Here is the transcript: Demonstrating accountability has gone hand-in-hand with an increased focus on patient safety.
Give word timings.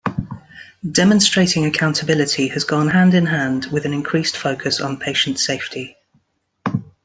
Demonstrating 0.91 1.63
accountability 1.63 2.47
has 2.47 2.63
gone 2.63 2.87
hand-in-hand 2.87 3.65
with 3.67 3.85
an 3.85 3.93
increased 3.93 4.35
focus 4.35 4.81
on 4.81 4.97
patient 4.97 5.37
safety. 5.37 5.95